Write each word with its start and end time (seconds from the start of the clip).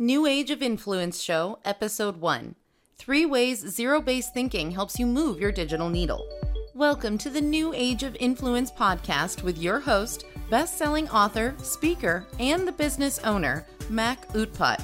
New 0.00 0.26
Age 0.26 0.52
of 0.52 0.62
Influence 0.62 1.20
Show, 1.20 1.58
Episode 1.64 2.20
1 2.20 2.54
Three 2.98 3.26
Ways 3.26 3.66
Zero 3.66 4.00
Based 4.00 4.32
Thinking 4.32 4.70
Helps 4.70 4.96
You 4.96 5.06
Move 5.06 5.40
Your 5.40 5.50
Digital 5.50 5.88
Needle. 5.88 6.24
Welcome 6.72 7.18
to 7.18 7.28
the 7.28 7.40
New 7.40 7.74
Age 7.74 8.04
of 8.04 8.16
Influence 8.20 8.70
podcast 8.70 9.42
with 9.42 9.58
your 9.58 9.80
host, 9.80 10.24
best 10.50 10.78
selling 10.78 11.08
author, 11.10 11.52
speaker, 11.60 12.28
and 12.38 12.64
the 12.66 12.70
business 12.70 13.18
owner, 13.24 13.66
Mac 13.90 14.28
Utpat. 14.34 14.80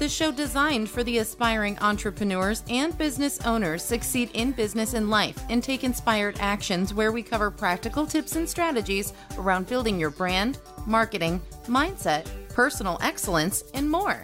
The 0.00 0.08
show 0.08 0.32
designed 0.32 0.90
for 0.90 1.04
the 1.04 1.18
aspiring 1.18 1.78
entrepreneurs 1.78 2.64
and 2.68 2.98
business 2.98 3.38
owners 3.46 3.84
succeed 3.84 4.30
in 4.34 4.50
business 4.50 4.94
and 4.94 5.08
life 5.08 5.38
and 5.48 5.62
take 5.62 5.84
inspired 5.84 6.38
actions 6.40 6.92
where 6.92 7.12
we 7.12 7.22
cover 7.22 7.52
practical 7.52 8.04
tips 8.04 8.34
and 8.34 8.48
strategies 8.48 9.12
around 9.38 9.68
building 9.68 10.00
your 10.00 10.10
brand, 10.10 10.58
marketing, 10.86 11.40
mindset, 11.68 12.26
personal 12.48 12.98
excellence, 13.00 13.62
and 13.74 13.88
more. 13.88 14.20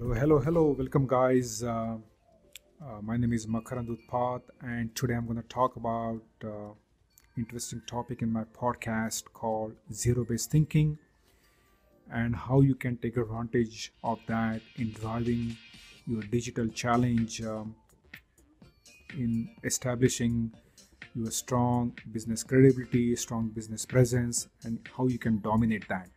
Hello, 0.00 0.14
hello, 0.14 0.38
hello. 0.38 0.76
Welcome, 0.78 1.08
guys. 1.08 1.64
Uh, 1.64 1.96
uh, 2.80 3.00
my 3.02 3.16
name 3.16 3.32
is 3.32 3.48
Makarand 3.48 3.88
Utpat, 3.88 4.42
and 4.62 4.94
today 4.94 5.14
I'm 5.14 5.26
going 5.26 5.42
to 5.42 5.48
talk 5.48 5.74
about 5.74 6.22
uh, 6.44 6.70
interesting 7.36 7.82
topic 7.84 8.22
in 8.22 8.32
my 8.32 8.44
podcast 8.44 9.24
called 9.34 9.72
zero-based 9.92 10.52
thinking 10.52 10.98
and 12.12 12.36
how 12.36 12.60
you 12.60 12.76
can 12.76 12.96
take 12.98 13.16
advantage 13.16 13.92
of 14.04 14.20
that 14.28 14.60
in 14.76 14.92
driving 14.92 15.56
your 16.06 16.22
digital 16.22 16.68
challenge 16.68 17.42
um, 17.42 17.74
in 19.14 19.50
establishing 19.64 20.52
your 21.16 21.32
strong 21.32 21.92
business 22.12 22.44
credibility, 22.44 23.16
strong 23.16 23.48
business 23.48 23.84
presence, 23.84 24.46
and 24.62 24.78
how 24.96 25.08
you 25.08 25.18
can 25.18 25.40
dominate 25.40 25.88
that. 25.88 26.08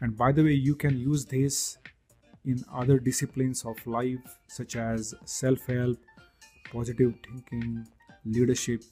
And 0.00 0.16
by 0.16 0.32
the 0.32 0.42
way, 0.42 0.54
you 0.54 0.74
can 0.74 0.98
use 0.98 1.24
this 1.24 1.78
in 2.48 2.64
other 2.72 2.98
disciplines 2.98 3.64
of 3.64 3.86
life, 3.86 4.38
such 4.48 4.76
as 4.76 5.14
self 5.24 5.66
help, 5.66 5.98
positive 6.72 7.14
thinking, 7.26 7.86
leadership. 8.24 8.82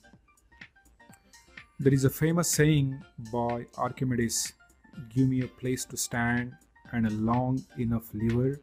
There 1.78 1.94
is 1.94 2.04
a 2.04 2.10
famous 2.10 2.50
saying 2.50 3.02
by 3.32 3.66
Archimedes 3.78 4.52
Give 5.14 5.28
me 5.28 5.42
a 5.42 5.48
place 5.48 5.84
to 5.86 5.96
stand 5.96 6.54
and 6.92 7.06
a 7.06 7.10
long 7.10 7.64
enough 7.78 8.12
lever, 8.14 8.60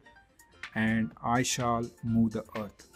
and 0.74 1.12
I 1.22 1.42
shall 1.42 1.84
move 2.02 2.32
the 2.32 2.44
earth. 2.56 2.88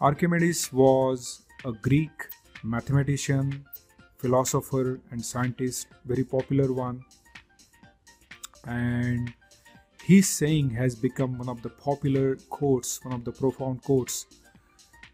Archimedes 0.00 0.72
was 0.72 1.42
a 1.64 1.72
Greek 1.72 2.28
mathematician, 2.62 3.64
philosopher, 4.18 5.00
and 5.10 5.24
scientist, 5.24 5.88
very 6.04 6.24
popular 6.24 6.72
one. 6.72 7.04
And 8.68 9.32
his 10.04 10.28
saying 10.28 10.70
has 10.70 10.94
become 10.94 11.38
one 11.38 11.48
of 11.48 11.62
the 11.62 11.70
popular 11.70 12.36
quotes, 12.50 13.02
one 13.04 13.14
of 13.14 13.24
the 13.24 13.32
profound 13.32 13.82
quotes 13.82 14.26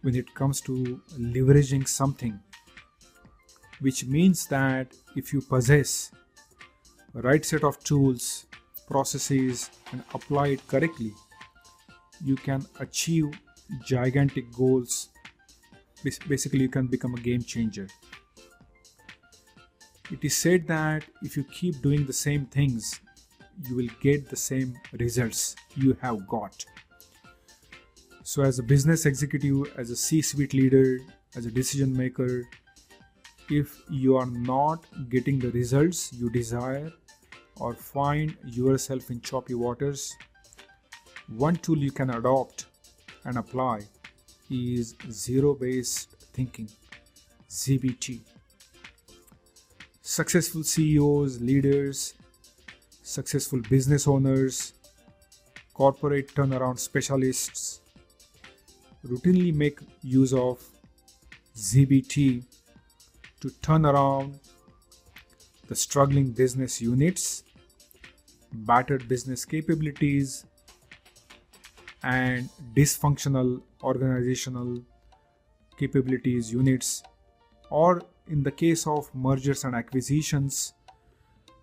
when 0.03 0.15
it 0.15 0.35
comes 0.35 0.61
to 0.63 1.01
leveraging 1.19 1.89
something 1.89 2.39
which 3.81 4.07
means 4.07 4.47
that 4.47 4.95
if 5.17 5.33
you 5.33 5.41
possess 5.41 6.11
a 7.15 7.21
right 7.21 7.45
set 7.45 7.65
of 7.65 7.83
tools, 7.85 8.47
processes, 8.87 9.71
and 9.93 10.03
apply 10.15 10.49
it 10.49 10.67
correctly, 10.67 11.13
you 12.25 12.37
can 12.37 12.65
achieve 12.81 13.27
gigantic 13.85 14.51
goals. 14.53 15.11
Basically, 16.29 16.61
you 16.61 16.69
can 16.69 16.87
become 16.87 17.15
a 17.15 17.21
game 17.21 17.43
changer. 17.43 17.89
It 20.11 20.23
is 20.23 20.37
said 20.37 20.67
that 20.69 21.05
if 21.23 21.37
you 21.37 21.45
keep 21.45 21.81
doing 21.83 22.07
the 22.07 22.13
same 22.13 22.47
things, 22.47 23.01
you 23.63 23.77
will 23.77 23.89
get 24.01 24.29
the 24.29 24.37
same 24.37 24.75
results 24.93 25.57
you 25.77 25.97
have 26.01 26.27
got. 26.27 26.65
So, 28.23 28.43
as 28.43 28.59
a 28.59 28.63
business 28.63 29.07
executive, 29.07 29.79
as 29.79 29.91
a 29.91 29.97
C 29.97 30.23
suite 30.23 30.55
leader, 30.55 30.99
as 31.37 31.47
a 31.47 31.51
decision 31.51 31.95
maker, 31.97 32.49
if 33.51 33.83
you 33.91 34.17
are 34.17 34.27
not 34.27 34.87
getting 35.11 35.39
the 35.39 35.51
results 35.51 36.13
you 36.13 36.31
desire 36.31 36.91
or 37.61 37.75
find 37.75 38.37
yourself 38.45 39.11
in 39.11 39.21
choppy 39.21 39.55
waters, 39.55 40.15
one 41.29 41.57
tool 41.57 41.79
you 41.79 41.91
can 41.91 42.11
adopt 42.11 42.67
and 43.25 43.37
apply 43.37 43.81
is 44.51 44.95
zero 45.11 45.55
based 45.55 46.17
thinking 46.33 46.69
ZBT. 47.49 48.21
Successful 50.01 50.63
CEOs, 50.63 51.41
leaders, 51.41 52.15
successful 53.05 53.61
business 53.69 54.09
owners, 54.09 54.73
corporate 55.75 56.35
turnaround 56.35 56.79
specialists 56.79 57.81
routinely 59.07 59.55
make 59.55 59.79
use 60.03 60.33
of 60.33 60.59
ZBT 61.55 62.43
to 63.41 63.51
turn 63.61 63.85
around 63.85 64.41
the 65.69 65.75
struggling 65.75 66.31
business 66.31 66.81
units, 66.81 67.45
battered 68.53 69.07
business 69.07 69.45
capabilities, 69.45 70.47
and 72.03 72.49
dysfunctional 72.75 73.61
organizational 73.83 74.83
capabilities 75.79 76.51
units, 76.53 77.03
or 77.69 78.03
in 78.29 78.43
the 78.43 78.51
case 78.51 78.87
of 78.87 79.15
mergers 79.15 79.65
and 79.65 79.75
acquisitions, 79.75 80.73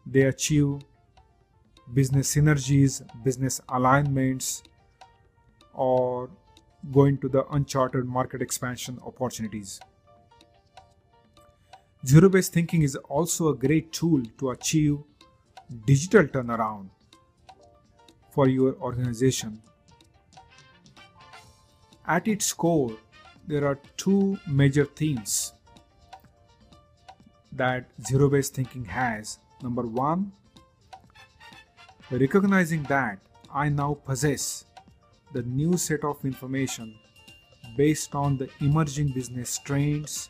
they 0.06 0.22
achieve 0.22 0.79
business 1.93 2.35
synergies, 2.35 3.01
business 3.23 3.61
alignments, 3.69 4.63
or 5.73 6.29
going 6.91 7.17
to 7.19 7.29
the 7.29 7.45
uncharted 7.51 8.05
market 8.05 8.41
expansion 8.41 8.99
opportunities. 9.05 9.79
Zero 12.05 12.29
based 12.29 12.53
thinking 12.53 12.81
is 12.81 12.95
also 12.95 13.49
a 13.49 13.55
great 13.55 13.91
tool 13.91 14.23
to 14.39 14.49
achieve 14.49 14.97
digital 15.85 16.23
turnaround 16.23 16.89
for 18.31 18.47
your 18.47 18.75
organization. 18.81 19.61
At 22.07 22.27
its 22.27 22.51
core, 22.53 22.97
there 23.47 23.67
are 23.67 23.79
two 23.97 24.39
major 24.47 24.85
themes 24.85 25.53
that 27.51 27.91
zero 28.07 28.29
based 28.29 28.55
thinking 28.55 28.85
has. 28.85 29.37
Number 29.61 29.83
one, 29.83 30.31
recognizing 32.11 32.83
that 32.83 33.19
I 33.53 33.69
now 33.69 33.94
possess 34.05 34.66
the 35.33 35.44
new 35.44 35.77
set 35.77 36.03
of 36.03 36.23
information 36.25 36.95
based 37.77 38.16
on 38.16 38.38
the 38.38 38.49
emerging 38.59 39.13
business 39.13 39.57
trends 39.59 40.29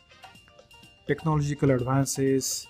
technological 1.06 1.72
advances 1.72 2.68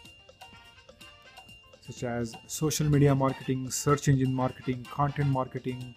such 1.82 2.04
as 2.04 2.34
social 2.46 2.88
media 2.88 3.14
marketing, 3.14 3.70
search 3.70 4.08
engine 4.08 4.32
marketing, 4.32 4.86
content 4.90 5.28
marketing, 5.28 5.94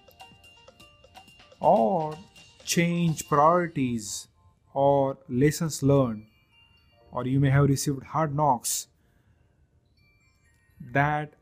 or 1.59 2.17
change 2.65 3.27
priorities 3.29 4.27
or 4.73 5.17
lessons 5.29 5.83
learned, 5.83 6.25
or 7.11 7.25
you 7.25 7.39
may 7.39 7.51
have 7.51 7.69
received 7.69 8.03
hard 8.03 8.35
knocks 8.35 8.87
that 10.91 11.33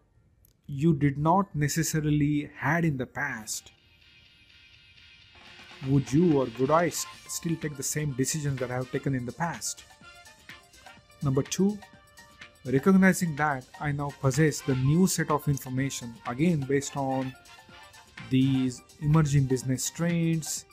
you 0.67 0.93
did 0.93 1.17
not 1.17 1.55
necessarily 1.55 2.49
had 2.57 2.85
in 2.85 2.97
the 2.97 3.05
past 3.05 3.71
would 5.87 6.11
you 6.13 6.39
or 6.39 6.47
would 6.59 6.71
i 6.71 6.89
still 6.89 7.55
take 7.57 7.75
the 7.75 7.83
same 7.83 8.11
decisions 8.13 8.59
that 8.59 8.71
i 8.71 8.75
have 8.75 8.91
taken 8.91 9.13
in 9.13 9.25
the 9.25 9.31
past 9.31 9.83
Number 11.23 11.41
two, 11.41 11.79
recognizing 12.65 13.33
that 13.37 13.65
I 13.79 13.93
now 13.93 14.11
possess 14.19 14.59
the 14.59 14.75
new 14.75 15.07
set 15.07 15.31
of 15.31 15.47
information 15.47 16.13
again 16.27 16.59
based 16.67 16.97
on 16.97 17.33
these 18.29 18.81
emerging 18.99 19.45
business 19.45 19.89
trends, 19.89 20.65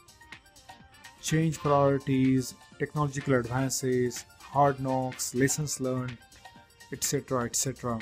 change 1.22 1.58
priorities, 1.58 2.54
technological 2.80 3.34
advances, 3.34 4.24
hard 4.40 4.80
knocks, 4.80 5.36
lessons 5.36 5.80
learned, 5.80 6.18
etc. 6.92 7.44
etc. 7.44 8.00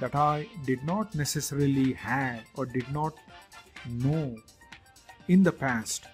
that 0.00 0.14
I 0.14 0.48
did 0.64 0.84
not 0.84 1.14
necessarily 1.14 1.92
have 1.94 2.42
or 2.54 2.66
did 2.66 2.90
not 2.92 3.14
know 3.88 4.36
in 5.28 5.42
the 5.42 5.52
past. 5.52 6.04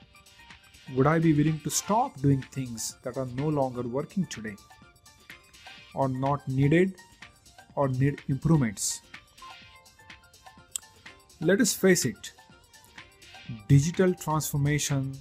Would 0.94 1.06
I 1.06 1.18
be 1.18 1.32
willing 1.32 1.60
to 1.60 1.70
stop 1.70 2.20
doing 2.20 2.42
things 2.42 2.96
that 3.02 3.16
are 3.16 3.26
no 3.36 3.48
longer 3.48 3.82
working 3.82 4.26
today? 4.26 4.56
or 5.94 6.08
not 6.08 6.46
needed 6.48 6.94
or 7.74 7.88
need 7.88 8.20
improvements. 8.28 9.02
Let 11.40 11.60
us 11.60 11.72
face 11.74 12.04
it, 12.04 12.32
digital 13.68 14.14
transformation 14.14 15.16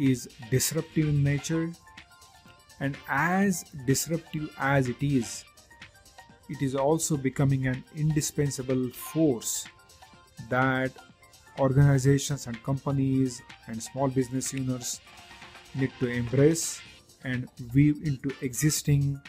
is 0.00 0.28
disruptive 0.50 1.08
in 1.08 1.22
nature, 1.22 1.70
and 2.80 2.96
as 3.08 3.64
disruptive 3.86 4.52
as 4.58 4.88
it 4.88 5.00
is, 5.00 5.44
it 6.52 6.62
is 6.62 6.74
also 6.74 7.16
becoming 7.16 7.66
an 7.66 7.82
indispensable 7.96 8.88
force 8.90 9.66
that 10.50 10.92
organizations 11.58 12.46
and 12.46 12.62
companies 12.62 13.42
and 13.66 13.82
small 13.82 14.08
business 14.08 14.54
owners 14.54 15.00
need 15.74 15.92
to 16.00 16.08
embrace 16.08 16.80
and 17.24 17.48
weave 17.74 18.02
into 18.06 18.30
existing 18.42 19.20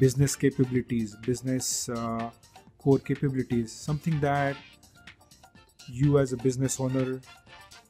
business 0.00 0.34
capabilities, 0.36 1.14
business 1.16 1.88
uh, 1.88 2.30
core 2.78 2.98
capabilities, 2.98 3.72
something 3.72 4.18
that 4.20 4.56
you 5.88 6.18
as 6.18 6.32
a 6.32 6.36
business 6.36 6.80
owner 6.80 7.20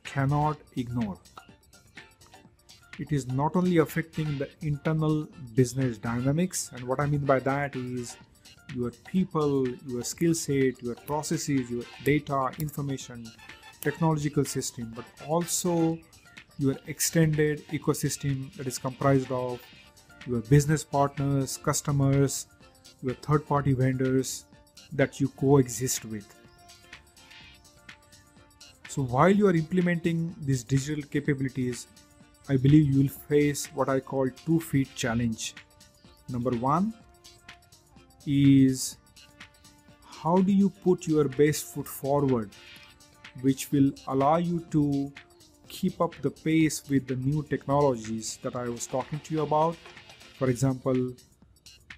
cannot 0.05 0.59
ignore. 0.77 1.19
It 2.99 3.13
is 3.13 3.29
not 3.29 3.55
only 3.55 3.79
affecting 3.79 4.39
the 4.39 4.49
internal 4.61 5.29
business 5.55 5.99
dynamics, 5.99 6.71
and 6.75 6.85
what 6.85 7.01
I 7.01 7.07
mean 7.07 7.25
by 7.25 7.39
that 7.41 7.77
is 7.77 8.17
your 8.75 8.91
people, 9.07 9.69
your 9.87 10.03
skill 10.03 10.35
set, 10.35 10.83
your 10.83 10.95
processes, 10.95 11.71
your 11.71 11.85
data, 12.05 12.51
information, 12.59 13.27
technological 13.81 14.45
system, 14.45 14.93
but 14.95 15.05
also 15.27 15.99
your 16.59 16.77
extended 16.87 17.67
ecosystem 17.69 18.53
that 18.55 18.67
is 18.67 18.79
comprised 18.79 19.31
of 19.31 19.61
your 20.27 20.41
business 20.41 20.85
partners, 20.85 21.57
customers, 21.57 22.47
your 23.03 23.15
third 23.15 23.47
party 23.47 23.73
vendors 23.73 24.45
that 24.93 25.21
you 25.21 25.29
coexist 25.29 26.05
with. 26.05 26.27
So, 28.89 29.03
while 29.03 29.31
you 29.31 29.47
are 29.47 29.55
implementing 29.55 30.35
these 30.41 30.65
digital 30.65 31.03
capabilities, 31.03 31.87
I 32.49 32.57
believe 32.57 32.91
you 32.91 33.03
will 33.03 33.09
face 33.29 33.67
what 33.75 33.89
I 33.89 34.01
call 34.01 34.29
two 34.47 34.61
feet 34.61 34.89
challenge. 34.95 35.55
Number 36.29 36.51
one 36.51 36.95
is 38.29 38.99
how 40.23 40.37
do 40.39 40.53
you 40.53 40.69
put 40.69 41.07
your 41.07 41.29
best 41.29 41.75
foot 41.75 41.89
forward, 41.89 42.51
which 43.41 43.71
will 43.73 43.93
allow 44.09 44.37
you 44.37 44.61
to 44.71 45.13
keep 45.69 46.01
up 46.01 46.15
the 46.23 46.31
pace 46.31 46.83
with 46.91 47.07
the 47.07 47.17
new 47.17 47.43
technologies 47.45 48.39
that 48.43 48.57
I 48.57 48.69
was 48.69 48.87
talking 48.87 49.21
to 49.21 49.35
you 49.35 49.43
about. 49.43 49.77
For 50.39 50.51
example, 50.51 51.13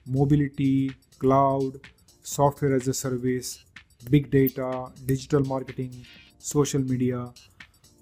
mobility, 0.06 0.92
cloud, 1.18 1.80
software 2.22 2.74
as 2.74 2.88
a 2.88 2.94
service, 2.94 3.64
big 4.10 4.30
data, 4.30 4.90
digital 5.06 5.44
marketing, 5.44 6.06
social 6.38 6.80
media, 6.80 7.32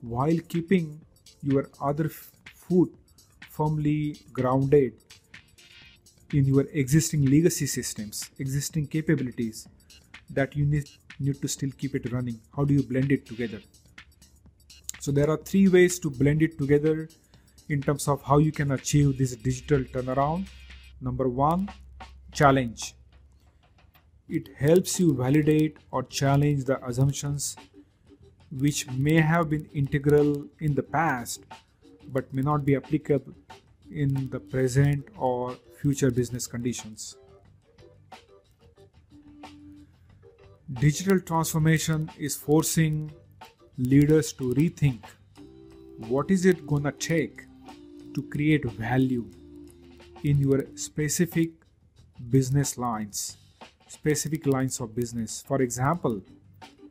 while 0.03 0.39
keeping 0.49 1.01
your 1.43 1.71
other 1.81 2.09
foot 2.09 2.93
firmly 3.51 4.17
grounded 4.33 4.95
in 6.33 6.45
your 6.45 6.67
existing 6.73 7.25
legacy 7.25 7.67
systems, 7.67 8.31
existing 8.39 8.87
capabilities 8.87 9.67
that 10.31 10.55
you 10.55 10.67
need, 10.67 10.89
need 11.19 11.41
to 11.41 11.49
still 11.49 11.71
keep 11.79 11.95
it 11.95 12.13
running. 12.13 12.41
How 12.55 12.65
do 12.65 12.75
you 12.75 12.83
blend 12.83 13.13
it 13.13 13.27
together? 13.27 13.61
So 15.01 15.11
there 15.13 15.31
are 15.31 15.39
three 15.39 15.69
ways 15.69 15.99
to 16.01 16.11
blend 16.11 16.43
it 16.43 16.59
together 16.59 17.09
in 17.69 17.81
terms 17.81 18.09
of 18.09 18.23
how 18.23 18.39
you 18.39 18.53
can 18.53 18.73
achieve 18.73 19.17
this 19.17 19.35
digital 19.37 19.81
turnaround. 19.81 20.49
Number 21.01 21.29
one, 21.29 21.71
challenge. 22.33 22.95
It 24.29 24.49
helps 24.59 25.01
you 25.01 25.15
validate 25.15 25.79
or 25.91 26.03
challenge 26.03 26.65
the 26.65 26.85
assumptions 26.87 27.57
which 28.51 28.91
may 28.91 29.21
have 29.21 29.49
been 29.51 29.69
integral 29.73 30.47
in 30.61 30.75
the 30.75 30.83
past 30.83 31.45
but 32.13 32.33
may 32.33 32.43
not 32.43 32.65
be 32.65 32.77
applicable 32.77 33.35
in 33.91 34.29
the 34.31 34.41
present 34.41 35.07
or 35.17 35.57
future 35.81 36.11
business 36.11 36.47
conditions. 36.47 37.17
Digital 40.73 41.21
transformation 41.21 42.11
is 42.19 42.37
forcing 42.37 43.11
leaders 43.79 44.33
to 44.33 44.53
rethink 44.55 45.05
what 46.07 46.33
is 46.33 46.45
it 46.45 46.67
gonna 46.67 46.91
take 46.91 47.45
to 48.13 48.23
create 48.25 48.65
value 48.65 49.25
in 50.25 50.39
your 50.39 50.65
specific 50.75 51.51
business 52.29 52.77
lines 52.77 53.37
specific 53.87 54.47
lines 54.47 54.81
of 54.81 54.95
business 54.97 55.43
for 55.47 55.63
example 55.63 56.21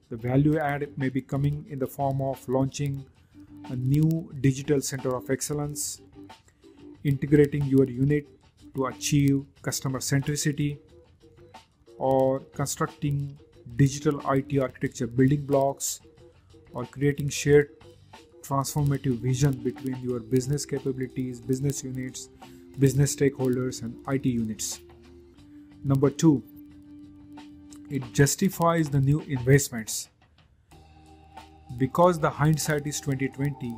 the 0.10 0.16
value 0.16 0.58
add 0.58 0.88
may 0.98 1.10
be 1.10 1.22
coming 1.22 1.66
in 1.70 1.78
the 1.78 1.88
form 1.88 2.22
of 2.22 2.48
launching 2.48 3.06
a 3.70 3.76
new 3.76 4.32
digital 4.40 4.80
center 4.80 5.14
of 5.14 5.30
excellence 5.30 6.02
integrating 7.08 7.64
your 7.66 7.86
unit 7.86 8.28
to 8.76 8.86
achieve 8.88 9.46
customer 9.62 10.00
centricity 10.00 10.78
or 11.98 12.40
constructing 12.60 13.38
digital 13.76 14.20
IT 14.32 14.60
architecture 14.60 15.08
building 15.08 15.46
blocks 15.46 16.00
or 16.74 16.86
creating 16.86 17.30
shared 17.30 17.70
transformative 18.42 19.18
vision 19.20 19.52
between 19.52 19.98
your 20.02 20.20
business 20.20 20.66
capabilities, 20.66 21.42
business 21.42 21.84
units, 21.84 22.30
business 22.80 23.16
stakeholders, 23.16 23.82
and 23.82 23.96
IT 24.08 24.26
units. 24.26 24.80
Number 25.84 26.10
two, 26.10 26.44
it 27.90 28.04
justifies 28.14 28.90
the 28.90 29.00
new 29.00 29.22
investments. 29.22 30.10
Because 31.78 32.20
the 32.20 32.30
hindsight 32.30 32.88
is 32.88 33.02
2020, 33.02 33.76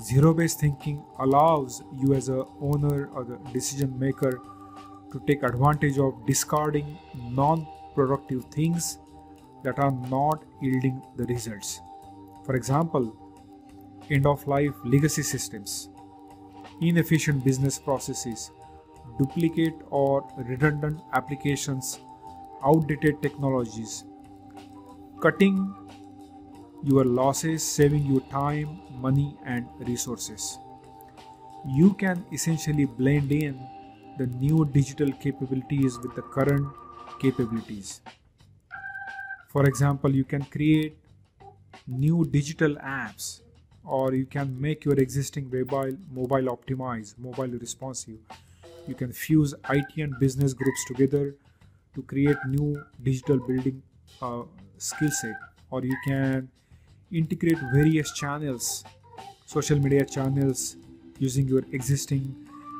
zero-based 0.00 0.60
thinking 0.60 1.04
allows 1.18 1.82
you 1.92 2.14
as 2.14 2.28
a 2.28 2.44
owner 2.60 3.08
or 3.12 3.24
the 3.24 3.38
decision 3.52 3.98
maker 3.98 4.40
to 5.12 5.20
take 5.26 5.42
advantage 5.42 5.98
of 5.98 6.26
discarding 6.26 6.98
non-productive 7.14 8.44
things 8.46 8.98
that 9.62 9.78
are 9.78 9.90
not 9.90 10.44
yielding 10.62 11.02
the 11.16 11.24
results. 11.24 11.80
For 12.44 12.54
example, 12.56 13.14
end 14.10 14.26
of 14.26 14.46
life 14.46 14.74
legacy 14.84 15.22
systems, 15.22 15.90
inefficient 16.80 17.44
business 17.44 17.78
processes, 17.78 18.50
duplicate 19.18 19.74
or 19.90 20.26
redundant 20.38 21.00
applications, 21.12 22.00
outdated 22.64 23.20
technologies, 23.22 24.04
cutting 25.20 25.74
your 26.82 27.04
losses, 27.04 27.62
saving 27.62 28.04
you 28.06 28.20
time, 28.30 28.80
money, 28.90 29.36
and 29.44 29.66
resources. 29.80 30.58
You 31.66 31.94
can 31.94 32.24
essentially 32.32 32.84
blend 32.84 33.32
in 33.32 33.58
the 34.18 34.26
new 34.26 34.64
digital 34.66 35.12
capabilities 35.12 35.98
with 35.98 36.14
the 36.14 36.22
current 36.22 36.66
capabilities. 37.20 38.00
For 39.48 39.66
example, 39.66 40.14
you 40.14 40.24
can 40.24 40.44
create 40.44 40.96
new 41.86 42.24
digital 42.24 42.76
apps 42.76 43.40
or 43.84 44.14
you 44.14 44.26
can 44.26 44.60
make 44.60 44.84
your 44.84 44.94
existing 44.94 45.50
mobile 45.50 45.96
mobile 46.10 46.48
optimized 46.56 47.18
mobile 47.18 47.52
responsive 47.64 48.18
you 48.86 48.94
can 48.94 49.12
fuse 49.12 49.54
IT 49.70 49.96
and 49.96 50.18
business 50.20 50.52
groups 50.52 50.84
together 50.86 51.36
to 51.94 52.02
create 52.02 52.36
new 52.46 52.84
digital 53.02 53.38
building 53.38 53.82
uh, 54.22 54.42
skill 54.78 55.10
set 55.10 55.36
or 55.70 55.82
you 55.84 55.96
can 56.06 56.48
integrate 57.12 57.58
various 57.72 58.12
channels 58.12 58.84
social 59.46 59.78
media 59.78 60.04
channels 60.04 60.76
using 61.18 61.48
your 61.48 61.62
existing 61.72 62.24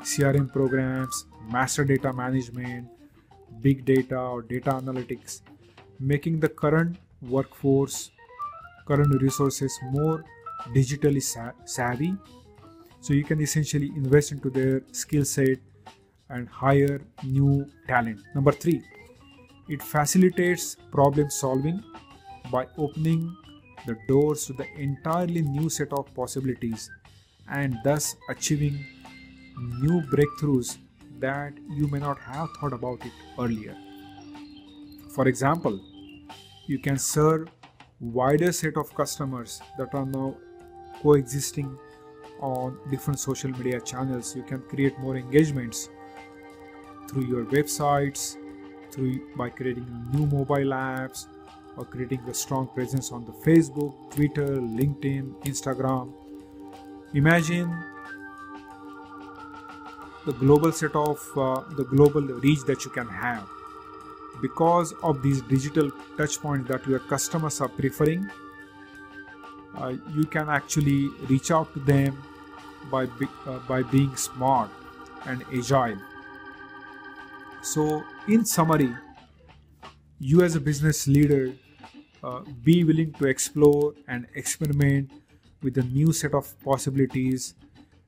crm 0.03 0.51
programs 0.51 1.25
master 1.49 1.83
data 1.83 2.13
management 2.13 2.87
big 3.61 3.85
data 3.85 4.17
or 4.17 4.41
data 4.41 4.71
analytics 4.71 5.41
making 5.99 6.39
the 6.39 6.49
current 6.49 6.97
workforce 7.21 8.11
current 8.87 9.21
resources 9.21 9.77
more 9.91 10.23
digitally 10.69 11.21
savvy. 11.65 12.15
So 12.99 13.13
you 13.13 13.23
can 13.23 13.41
essentially 13.41 13.91
invest 13.95 14.31
into 14.31 14.49
their 14.49 14.83
skill 14.91 15.25
set 15.25 15.57
and 16.29 16.47
hire 16.47 17.01
new 17.23 17.65
talent. 17.87 18.21
Number 18.35 18.51
3 18.51 18.81
it 19.69 19.81
facilitates 19.81 20.75
problem 20.91 21.29
solving 21.29 21.81
by 22.51 22.67
opening 22.77 23.35
the 23.85 23.97
doors 24.07 24.45
to 24.45 24.53
the 24.53 24.67
entirely 24.77 25.41
new 25.41 25.69
set 25.69 25.91
of 25.93 26.13
possibilities 26.13 26.89
and 27.49 27.77
thus 27.83 28.15
achieving 28.29 28.85
new 29.79 30.01
breakthroughs 30.13 30.77
that 31.19 31.53
you 31.69 31.87
may 31.87 31.99
not 31.99 32.19
have 32.19 32.49
thought 32.59 32.73
about 32.73 33.05
it 33.05 33.11
earlier. 33.39 33.75
For 35.15 35.27
example 35.27 35.79
you 36.67 36.79
can 36.79 36.97
serve 36.97 37.49
wider 37.99 38.51
set 38.51 38.77
of 38.77 38.93
customers 38.95 39.61
that 39.77 39.93
are 39.93 40.05
now 40.05 40.35
coexisting 41.01 41.77
on 42.39 42.77
different 42.89 43.19
social 43.19 43.51
media 43.51 43.79
channels. 43.79 44.35
You 44.35 44.43
can 44.43 44.61
create 44.61 44.97
more 44.99 45.15
engagements 45.15 45.89
through 47.07 47.25
your 47.25 47.45
websites 47.45 48.37
through 48.91 49.35
by 49.35 49.49
creating 49.49 49.85
new 50.13 50.25
mobile 50.25 50.73
apps 50.73 51.27
or 51.77 51.85
creating 51.85 52.21
a 52.29 52.33
strong 52.33 52.67
presence 52.67 53.11
on 53.11 53.25
the 53.25 53.31
facebook 53.47 53.93
twitter 54.13 54.47
linkedin 54.79 55.33
instagram 55.43 56.13
imagine 57.13 57.71
the 60.25 60.33
global 60.33 60.71
set 60.71 60.95
of 60.95 61.19
uh, 61.37 61.61
the 61.77 61.83
global 61.85 62.21
reach 62.21 62.61
that 62.65 62.85
you 62.85 62.91
can 62.91 63.07
have 63.07 63.47
because 64.41 64.93
of 65.03 65.21
these 65.21 65.41
digital 65.43 65.91
touchpoints 66.17 66.67
that 66.67 66.85
your 66.87 66.99
customers 66.99 67.61
are 67.61 67.69
preferring, 67.69 68.29
uh, 69.77 69.93
you 70.13 70.25
can 70.25 70.49
actually 70.49 71.09
reach 71.29 71.51
out 71.51 71.71
to 71.73 71.79
them 71.79 72.21
by, 72.89 73.05
be, 73.05 73.27
uh, 73.45 73.59
by 73.67 73.83
being 73.83 74.15
smart 74.15 74.69
and 75.25 75.43
agile. 75.53 75.97
So, 77.61 78.03
in 78.27 78.43
summary, 78.43 78.93
you 80.23 80.43
as 80.43 80.55
a 80.55 80.59
business 80.59 81.07
leader 81.07 81.51
uh, 82.23 82.41
be 82.63 82.83
willing 82.83 83.11
to 83.13 83.25
explore 83.25 83.95
and 84.07 84.27
experiment 84.35 85.11
with 85.63 85.75
a 85.79 85.81
new 85.81 86.13
set 86.13 86.35
of 86.35 86.47
possibilities 86.63 87.55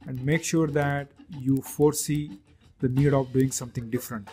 and 0.05 0.23
make 0.23 0.43
sure 0.43 0.67
that 0.67 1.07
you 1.39 1.57
foresee 1.57 2.39
the 2.81 2.87
need 2.89 3.15
of 3.15 3.33
doing 3.33 3.49
something 3.49 3.89
different. 3.89 4.29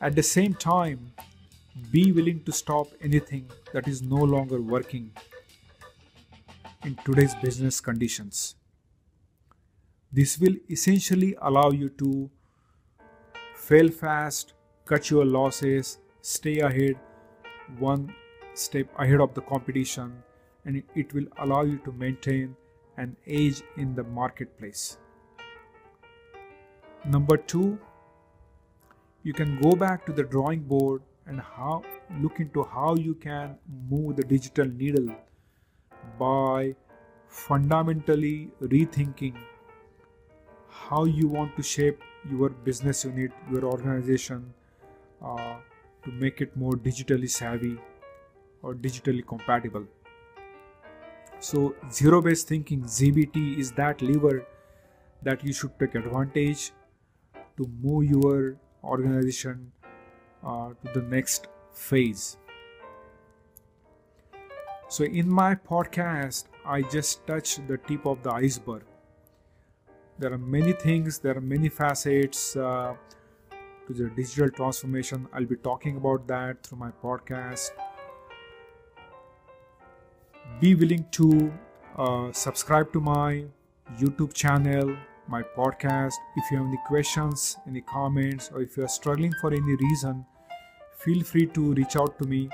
At 0.00 0.14
the 0.14 0.22
same 0.22 0.54
time, 0.54 1.12
be 1.90 2.12
willing 2.12 2.44
to 2.44 2.52
stop 2.52 2.86
anything 3.02 3.50
that 3.72 3.88
is 3.88 4.02
no 4.02 4.22
longer 4.34 4.60
working 4.60 5.10
in 6.84 6.94
today's 7.04 7.34
business 7.34 7.80
conditions. 7.80 8.54
This 10.12 10.38
will 10.38 10.54
essentially 10.70 11.36
allow 11.42 11.70
you 11.72 11.88
to 11.98 12.30
fail 13.56 13.88
fast, 13.88 14.54
cut 14.90 15.08
your 15.08 15.24
losses, 15.24 15.98
stay 16.20 16.58
ahead, 16.58 16.96
one 17.78 18.12
step 18.54 18.88
ahead 18.98 19.20
of 19.20 19.34
the 19.34 19.42
competition, 19.42 20.20
and 20.64 20.82
it 20.96 21.14
will 21.14 21.26
allow 21.38 21.62
you 21.62 21.78
to 21.84 21.92
maintain 21.92 22.56
an 22.96 23.16
edge 23.26 23.62
in 23.76 23.94
the 23.94 24.02
marketplace. 24.02 24.98
Number 27.04 27.36
two, 27.36 27.78
you 29.22 29.32
can 29.32 29.60
go 29.60 29.76
back 29.76 30.04
to 30.06 30.12
the 30.12 30.24
drawing 30.24 30.60
board 30.60 31.02
and 31.26 31.40
how 31.40 31.82
look 32.20 32.40
into 32.40 32.64
how 32.64 32.96
you 32.96 33.14
can 33.14 33.56
move 33.88 34.16
the 34.16 34.24
digital 34.24 34.66
needle 34.66 35.14
by 36.18 36.74
fundamentally 37.28 38.50
rethinking 38.60 39.36
how 40.68 41.04
you 41.04 41.28
want 41.28 41.54
to 41.56 41.62
shape 41.62 42.00
your 42.28 42.48
business 42.48 43.04
unit, 43.04 43.30
your 43.52 43.64
organization 43.64 44.52
uh, 45.22 45.56
to 46.04 46.10
make 46.12 46.40
it 46.40 46.56
more 46.56 46.72
digitally 46.72 47.28
savvy 47.28 47.78
or 48.62 48.74
digitally 48.74 49.26
compatible. 49.26 49.86
So, 51.38 51.74
zero 51.90 52.20
based 52.20 52.48
thinking, 52.48 52.82
ZBT, 52.82 53.58
is 53.58 53.72
that 53.72 54.02
lever 54.02 54.46
that 55.22 55.44
you 55.44 55.52
should 55.52 55.78
take 55.78 55.94
advantage 55.94 56.72
to 57.56 57.68
move 57.82 58.04
your 58.04 58.56
organization 58.84 59.72
uh, 60.44 60.70
to 60.70 61.00
the 61.00 61.02
next 61.02 61.48
phase. 61.72 62.36
So, 64.88 65.04
in 65.04 65.30
my 65.30 65.54
podcast, 65.54 66.44
I 66.64 66.82
just 66.82 67.26
touched 67.26 67.66
the 67.68 67.78
tip 67.78 68.06
of 68.06 68.22
the 68.22 68.32
iceberg. 68.32 68.82
There 70.18 70.32
are 70.32 70.38
many 70.38 70.72
things, 70.72 71.18
there 71.18 71.36
are 71.38 71.40
many 71.40 71.70
facets 71.70 72.54
uh, 72.54 72.94
the 73.94 74.10
digital 74.10 74.50
transformation. 74.50 75.26
I'll 75.32 75.46
be 75.46 75.56
talking 75.56 75.96
about 75.96 76.26
that 76.28 76.62
through 76.62 76.78
my 76.78 76.90
podcast. 77.02 77.70
Be 80.60 80.74
willing 80.74 81.06
to 81.12 81.50
uh, 81.96 82.30
subscribe 82.32 82.92
to 82.92 83.00
my 83.00 83.44
YouTube 83.98 84.34
channel, 84.34 84.94
my 85.28 85.42
podcast. 85.42 86.14
If 86.36 86.50
you 86.50 86.58
have 86.58 86.66
any 86.66 86.78
questions, 86.86 87.56
any 87.66 87.80
comments, 87.80 88.50
or 88.52 88.60
if 88.62 88.76
you 88.76 88.84
are 88.84 88.88
struggling 88.88 89.32
for 89.40 89.52
any 89.52 89.76
reason, 89.76 90.26
feel 90.96 91.24
free 91.24 91.46
to 91.46 91.72
reach 91.74 91.96
out 91.96 92.18
to 92.18 92.26
me. 92.26 92.50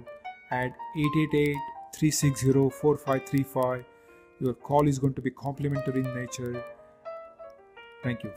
at 0.51 0.73
888 0.97 1.57
360 1.97 2.53
4535 2.81 3.85
your 4.41 4.55
call 4.71 4.89
is 4.95 4.99
going 4.99 5.15
to 5.21 5.27
be 5.31 5.35
complimentary 5.47 6.05
in 6.05 6.15
nature 6.21 6.65
thank 8.03 8.25
you 8.25 8.33